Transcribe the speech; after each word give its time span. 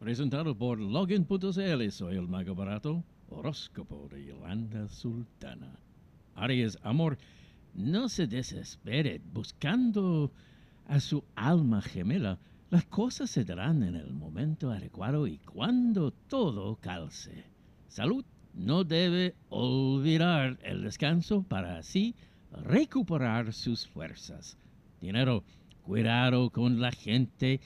presentado 0.00 0.56
por 0.56 0.80
Login.cl. 0.80 1.90
Soy 1.90 2.16
el 2.16 2.26
mago 2.26 2.54
barato, 2.54 3.04
horóscopo 3.28 4.08
de 4.10 4.24
Yolanda 4.24 4.88
Sultana. 4.88 5.78
Aries, 6.34 6.78
amor, 6.82 7.18
no 7.74 8.08
se 8.08 8.26
desespere 8.26 9.20
buscando 9.30 10.32
a 10.86 11.00
su 11.00 11.22
alma 11.34 11.82
gemela. 11.82 12.38
Las 12.70 12.86
cosas 12.86 13.28
se 13.28 13.44
darán 13.44 13.82
en 13.82 13.94
el 13.94 14.14
momento 14.14 14.70
adecuado 14.70 15.26
y 15.26 15.36
cuando 15.36 16.12
todo 16.12 16.76
calce. 16.76 17.44
Salud, 17.86 18.24
no 18.54 18.84
debe 18.84 19.34
olvidar 19.50 20.58
el 20.62 20.82
descanso 20.82 21.42
para 21.42 21.76
así 21.76 22.14
recuperar 22.52 23.52
sus 23.52 23.86
fuerzas. 23.86 24.56
Dinero, 24.98 25.44
cuidado 25.82 26.48
con 26.48 26.80
la 26.80 26.90
gente 26.90 27.60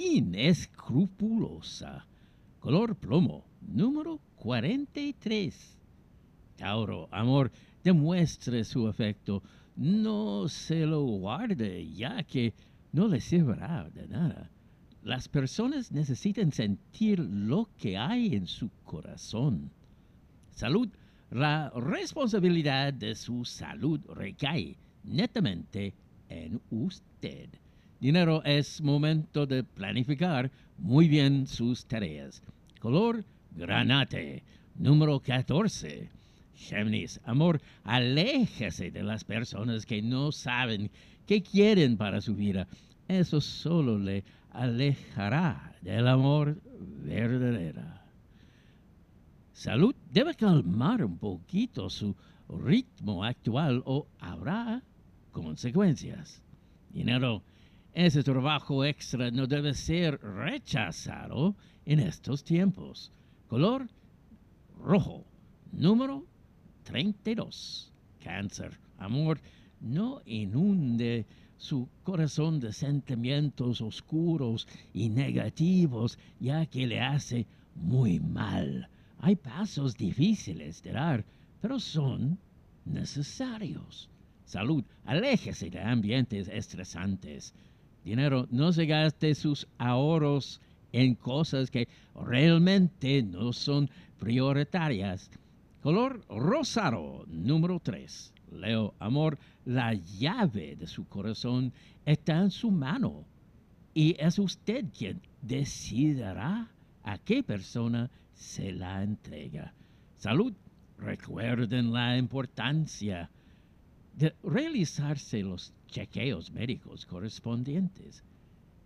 inescrupulosa. 0.00 2.06
Color 2.58 2.96
plomo, 2.96 3.44
número 3.60 4.18
43. 4.36 5.76
Tauro, 6.56 7.06
amor, 7.10 7.52
demuestre 7.84 8.64
su 8.64 8.88
afecto. 8.88 9.42
No 9.76 10.48
se 10.48 10.86
lo 10.86 11.02
guarde, 11.02 11.86
ya 11.92 12.22
que 12.22 12.54
no 12.92 13.08
le 13.08 13.20
servirá 13.20 13.90
de 13.90 14.08
nada. 14.08 14.50
Las 15.02 15.28
personas 15.28 15.92
necesitan 15.92 16.50
sentir 16.52 17.18
lo 17.18 17.68
que 17.78 17.98
hay 17.98 18.34
en 18.34 18.46
su 18.46 18.70
corazón. 18.84 19.70
Salud, 20.50 20.88
la 21.30 21.68
responsabilidad 21.70 22.94
de 22.94 23.14
su 23.14 23.44
salud 23.44 24.00
recae 24.14 24.78
netamente 25.04 25.94
en 26.28 26.60
usted. 26.70 27.50
Dinero 28.00 28.42
es 28.44 28.80
momento 28.80 29.46
de 29.46 29.62
planificar 29.62 30.50
muy 30.78 31.06
bien 31.06 31.46
sus 31.46 31.84
tareas. 31.84 32.42
Color 32.80 33.22
granate, 33.54 34.42
número 34.74 35.20
14. 35.20 36.08
Géminis, 36.54 37.20
amor, 37.24 37.60
aléjese 37.84 38.90
de 38.90 39.02
las 39.02 39.22
personas 39.24 39.84
que 39.84 40.00
no 40.00 40.32
saben 40.32 40.90
qué 41.26 41.42
quieren 41.42 41.98
para 41.98 42.22
su 42.22 42.34
vida. 42.34 42.66
Eso 43.06 43.42
solo 43.42 43.98
le 43.98 44.24
alejará 44.52 45.74
del 45.82 46.08
amor 46.08 46.56
verdadero. 47.04 47.82
Salud 49.52 49.94
debe 50.10 50.34
calmar 50.34 51.04
un 51.04 51.18
poquito 51.18 51.90
su 51.90 52.16
ritmo 52.48 53.24
actual 53.24 53.82
o 53.84 54.06
habrá 54.20 54.82
consecuencias. 55.32 56.42
Dinero, 56.88 57.42
ese 57.92 58.22
trabajo 58.22 58.84
extra 58.84 59.30
no 59.30 59.46
debe 59.46 59.74
ser 59.74 60.20
rechazado 60.20 61.56
en 61.84 62.00
estos 62.00 62.44
tiempos. 62.44 63.10
Color 63.48 63.88
rojo, 64.78 65.24
número 65.72 66.24
32. 66.84 67.92
Cáncer, 68.22 68.78
amor, 68.98 69.40
no 69.80 70.20
inunde 70.24 71.26
su 71.56 71.88
corazón 72.04 72.60
de 72.60 72.72
sentimientos 72.72 73.80
oscuros 73.80 74.66
y 74.94 75.08
negativos, 75.08 76.18
ya 76.38 76.66
que 76.66 76.86
le 76.86 77.00
hace 77.00 77.46
muy 77.74 78.20
mal. 78.20 78.88
Hay 79.18 79.36
pasos 79.36 79.96
difíciles 79.96 80.82
de 80.82 80.92
dar, 80.92 81.24
pero 81.60 81.78
son 81.78 82.38
necesarios. 82.84 84.08
Salud, 84.44 84.84
aléjese 85.04 85.70
de 85.70 85.80
ambientes 85.80 86.48
estresantes. 86.48 87.54
Dinero, 88.04 88.46
no 88.50 88.72
se 88.72 88.86
gaste 88.86 89.34
sus 89.34 89.66
ahorros 89.78 90.60
en 90.92 91.14
cosas 91.14 91.70
que 91.70 91.88
realmente 92.14 93.22
no 93.22 93.52
son 93.52 93.90
prioritarias. 94.18 95.30
Color 95.82 96.24
rosado, 96.28 97.24
número 97.26 97.80
3. 97.80 98.32
Leo, 98.52 98.94
amor, 98.98 99.38
la 99.64 99.94
llave 99.94 100.76
de 100.76 100.86
su 100.86 101.06
corazón 101.06 101.72
está 102.04 102.38
en 102.38 102.50
su 102.50 102.70
mano 102.70 103.24
y 103.94 104.16
es 104.18 104.38
usted 104.38 104.86
quien 104.96 105.20
decidirá 105.42 106.68
a 107.02 107.18
qué 107.18 107.42
persona 107.42 108.10
se 108.34 108.72
la 108.72 109.02
entrega. 109.02 109.72
Salud, 110.16 110.52
recuerden 110.98 111.92
la 111.92 112.16
importancia 112.16 113.30
de 114.20 114.34
realizarse 114.42 115.42
los 115.42 115.72
chequeos 115.86 116.52
médicos 116.52 117.06
correspondientes. 117.06 118.22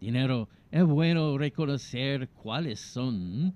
Dinero, 0.01 0.49
es 0.71 0.85
bueno 0.85 1.37
reconocer 1.37 2.29
cuáles 2.29 2.79
son 2.79 3.53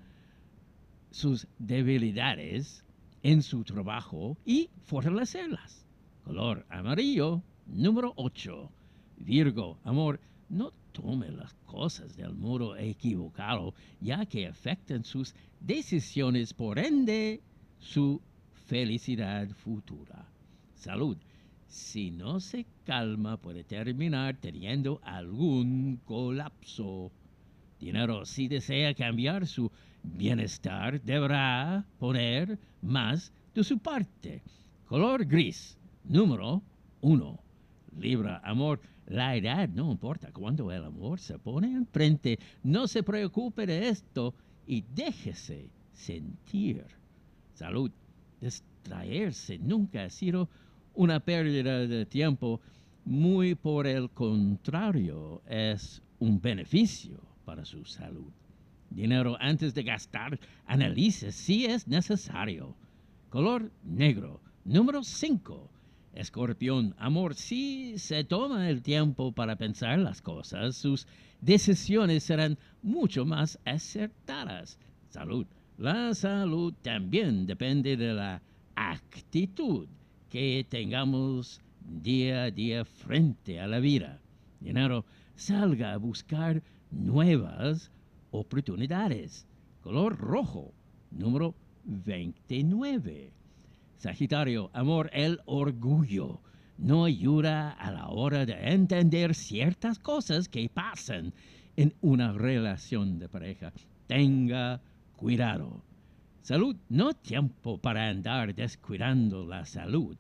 sus 1.13 1.47
debilidades 1.57 2.85
en 3.23 3.43
su 3.43 3.63
trabajo 3.63 4.37
y 4.45 4.69
fortalecerlas. 4.87 5.87
Color 6.25 6.67
amarillo, 6.69 7.43
número 7.67 8.13
8. 8.17 8.73
Virgo, 9.19 9.79
amor, 9.85 10.19
no 10.49 10.73
tome 10.91 11.31
las 11.31 11.55
cosas 11.65 12.17
del 12.17 12.35
modo 12.35 12.77
equivocado, 12.77 13.73
ya 14.01 14.27
que 14.27 14.49
afectan 14.49 15.05
sus 15.05 15.33
decisiones, 15.61 16.53
por 16.55 16.81
ende, 16.81 17.41
su 17.79 18.21
felicidad 18.67 19.49
futura. 19.51 20.27
Salud, 20.75 21.17
si 21.69 22.11
no 22.11 22.41
se 22.41 22.67
calma, 22.85 23.37
puede 23.37 23.63
terminar 23.63 24.37
teniendo 24.41 25.01
algún 25.05 26.01
colapso. 26.05 27.13
Dinero, 27.79 28.25
si 28.25 28.49
desea 28.49 28.95
cambiar 28.95 29.47
su 29.47 29.71
bienestar, 30.03 31.01
deberá 31.03 31.85
poner 31.99 32.59
más 32.83 33.33
de 33.55 33.63
su 33.63 33.79
parte. 33.79 34.43
Color 34.87 35.27
gris, 35.27 35.77
número 36.05 36.63
uno. 37.03 37.39
Libra, 37.99 38.41
amor, 38.45 38.81
la 39.07 39.37
edad 39.37 39.69
no 39.69 39.93
importa. 39.93 40.33
Cuando 40.33 40.73
el 40.73 40.85
amor 40.85 41.21
se 41.21 41.39
pone 41.39 41.73
enfrente, 41.73 42.39
no 42.63 42.89
se 42.89 43.03
preocupe 43.03 43.67
de 43.67 43.89
esto 43.89 44.35
y 44.67 44.83
déjese 44.95 45.69
sentir. 45.93 46.85
Salud, 47.55 47.91
distraerse 48.41 49.59
nunca 49.59 50.05
ha 50.05 50.11
sido 50.11 50.49
una 50.99 51.21
pérdida 51.21 51.87
de 51.87 52.07
tiempo, 52.07 52.61
muy 53.05 53.55
por 53.55 53.87
el 53.87 54.11
contrario, 54.11 55.41
es 55.49 56.03
un 56.19 56.41
beneficio 56.41 57.21
para 57.45 57.65
su 57.65 57.85
salud. 57.85 58.33
Dinero 58.91 59.37
antes 59.39 59.75
de 59.75 59.85
gastar, 59.85 60.41
analice 60.67 61.31
si 61.31 61.67
es 61.67 61.87
necesario. 61.87 62.75
Color 63.31 63.71
negro, 63.85 64.41
número 64.65 65.05
5. 65.05 65.71
Escorpión, 66.15 66.97
amor, 66.99 67.37
si 67.37 67.97
se 67.99 68.25
toma 68.25 68.69
el 68.69 68.83
tiempo 68.83 69.31
para 69.31 69.55
pensar 69.55 70.01
las 70.01 70.21
cosas, 70.21 70.75
sus 70.75 71.07
decisiones 71.41 72.25
serán 72.25 72.59
mucho 72.83 73.25
más 73.25 73.57
acertadas. 73.65 74.81
Salud. 75.11 75.47
La 75.77 76.13
salud 76.13 76.75
también 76.83 77.47
depende 77.47 77.97
de 77.97 78.15
la 78.15 78.43
actitud 78.75 79.87
que 80.29 80.67
tengamos 80.69 81.61
día 81.81 82.45
a 82.45 82.51
día 82.51 82.85
frente 82.85 83.61
a 83.61 83.67
la 83.67 83.81
vida. 83.81 84.21
Dinero, 84.61 85.05
salga 85.37 85.93
a 85.93 85.97
buscar 85.97 86.63
nuevas 86.91 87.91
oportunidades. 88.31 89.47
Color 89.83 90.19
rojo, 90.19 90.73
número 91.11 91.55
29. 91.85 93.33
Sagitario, 93.97 94.71
amor, 94.73 95.11
el 95.13 95.41
orgullo 95.47 96.41
no 96.77 97.05
ayuda 97.05 97.71
a 97.71 97.91
la 97.91 98.09
hora 98.09 98.47
de 98.47 98.55
entender 98.73 99.35
ciertas 99.35 99.99
cosas 99.99 100.49
que 100.49 100.69
pasan 100.69 101.33
en 101.77 101.95
una 102.01 102.33
relación 102.33 103.19
de 103.19 103.29
pareja. 103.29 103.73
Tenga 104.07 104.81
cuidado. 105.17 105.88
Salud, 106.49 106.77
no 106.89 107.13
tiempo 107.13 107.77
para 107.77 108.09
andar 108.09 108.55
descuidando 108.55 109.45
la 109.45 109.67
salud. 109.67 110.17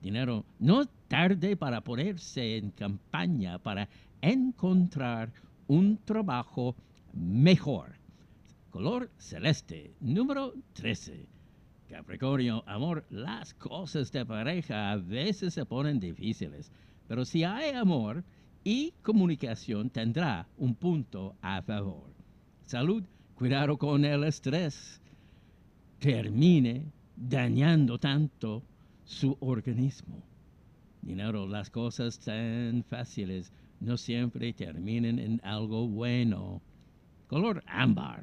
Dinero, 0.00 0.46
no 0.58 0.86
tarde 1.06 1.54
para 1.54 1.82
ponerse 1.82 2.56
en 2.56 2.70
campaña 2.70 3.58
para 3.58 3.86
encontrar 4.22 5.30
un 5.66 5.98
trabajo 5.98 6.74
mejor. 7.12 7.92
Color 8.70 9.10
celeste, 9.18 9.92
número 10.00 10.54
13. 10.72 11.28
Capricornio, 11.90 12.64
amor, 12.66 13.04
las 13.10 13.52
cosas 13.52 14.10
de 14.10 14.24
pareja 14.24 14.92
a 14.92 14.96
veces 14.96 15.52
se 15.52 15.66
ponen 15.66 16.00
difíciles, 16.00 16.72
pero 17.06 17.26
si 17.26 17.44
hay 17.44 17.74
amor 17.74 18.24
y 18.64 18.94
comunicación 19.02 19.90
tendrá 19.90 20.48
un 20.56 20.74
punto 20.74 21.36
a 21.42 21.60
favor. 21.60 22.10
Salud, 22.62 23.04
cuidado 23.34 23.76
con 23.76 24.06
el 24.06 24.24
estrés 24.24 25.02
termine 26.06 26.84
dañando 27.16 27.98
tanto 27.98 28.62
su 29.04 29.36
organismo. 29.40 30.22
Dinero, 31.02 31.48
las 31.48 31.68
cosas 31.68 32.20
tan 32.20 32.84
fáciles 32.84 33.50
no 33.80 33.96
siempre 33.96 34.52
terminan 34.52 35.18
en 35.18 35.40
algo 35.42 35.88
bueno. 35.88 36.62
Color 37.26 37.60
ámbar, 37.66 38.22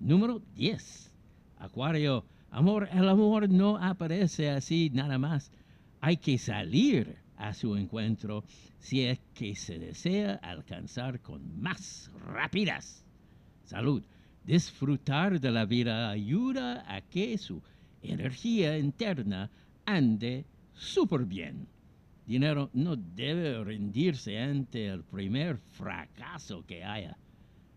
Número 0.00 0.42
10. 0.56 1.12
Acuario, 1.58 2.24
amor, 2.50 2.88
el 2.92 3.08
amor 3.08 3.48
no 3.48 3.76
aparece 3.76 4.50
así 4.50 4.90
nada 4.92 5.16
más. 5.16 5.52
Hay 6.00 6.16
que 6.16 6.38
salir 6.38 7.18
a 7.36 7.54
su 7.54 7.76
encuentro 7.76 8.42
si 8.80 9.04
es 9.04 9.20
que 9.32 9.54
se 9.54 9.78
desea 9.78 10.40
alcanzar 10.42 11.20
con 11.20 11.62
más 11.62 12.10
rapidez. 12.26 13.04
Salud. 13.62 14.02
Disfrutar 14.44 15.40
de 15.40 15.50
la 15.50 15.64
vida 15.64 16.10
ayuda 16.10 16.84
a 16.92 17.00
que 17.00 17.38
su 17.38 17.62
energía 18.02 18.76
interna 18.76 19.50
ande 19.84 20.44
súper 20.74 21.24
bien. 21.24 21.68
Dinero 22.26 22.70
no 22.72 22.96
debe 22.96 23.62
rendirse 23.62 24.38
ante 24.38 24.86
el 24.86 25.02
primer 25.04 25.58
fracaso 25.58 26.64
que 26.66 26.84
haya. 26.84 27.16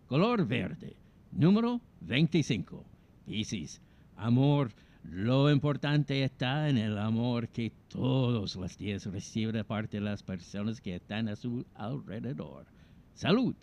Color 0.07 0.47
verde. 0.47 0.95
Número 1.31 1.81
25. 2.01 2.83
Piscis. 3.25 3.81
Amor. 4.15 4.71
Lo 5.03 5.51
importante 5.51 6.23
está 6.23 6.67
en 6.67 6.77
el 6.77 6.97
amor 6.97 7.49
que 7.49 7.71
todos 7.89 8.55
los 8.55 8.77
días 8.77 9.05
recibe 9.05 9.51
de 9.51 9.63
parte 9.63 9.97
de 9.97 10.03
las 10.03 10.23
personas 10.23 10.81
que 10.81 10.95
están 10.95 11.27
a 11.27 11.35
su 11.35 11.63
alrededor. 11.75 12.65
Salud. 13.13 13.55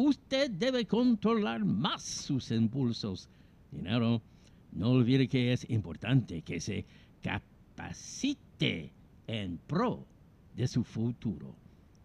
Usted 0.00 0.52
debe 0.52 0.86
controlar 0.86 1.64
más 1.64 2.04
sus 2.04 2.52
impulsos. 2.52 3.28
Dinero. 3.72 4.22
No 4.70 4.90
olvide 4.90 5.26
que 5.26 5.52
es 5.52 5.68
importante 5.68 6.42
que 6.42 6.60
se 6.60 6.86
capacite 7.20 8.92
en 9.26 9.58
pro 9.66 10.06
de 10.54 10.68
su 10.68 10.84
futuro. 10.84 11.52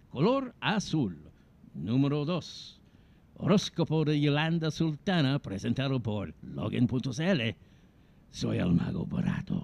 Color 0.09 0.55
azul. 0.59 1.15
Número 1.75 2.25
2. 2.25 2.81
Horóscopo 3.35 4.03
de 4.05 4.19
Yolanda 4.19 4.71
Sultana 4.71 5.37
presentado 5.37 5.99
por 5.99 6.33
Logan.cl. 6.41 7.41
Soy 8.31 8.57
el 8.57 8.73
mago 8.73 9.05
barato. 9.05 9.62